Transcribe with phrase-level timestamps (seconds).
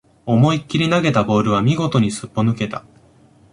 [0.25, 2.83] 思いっきり投げたボールは見事にすっぽ抜けた